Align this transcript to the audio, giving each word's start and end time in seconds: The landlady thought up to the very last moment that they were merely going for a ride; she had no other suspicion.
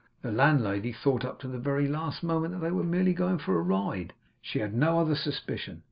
The 0.23 0.31
landlady 0.31 0.93
thought 0.93 1.23
up 1.23 1.39
to 1.41 1.47
the 1.47 1.59
very 1.59 1.87
last 1.87 2.23
moment 2.23 2.55
that 2.55 2.61
they 2.61 2.71
were 2.71 2.83
merely 2.83 3.13
going 3.13 3.37
for 3.37 3.59
a 3.59 3.61
ride; 3.61 4.13
she 4.41 4.57
had 4.57 4.73
no 4.73 4.99
other 4.99 5.13
suspicion. 5.13 5.79